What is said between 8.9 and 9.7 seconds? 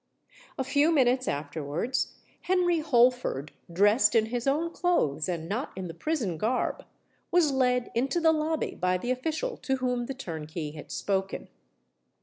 the official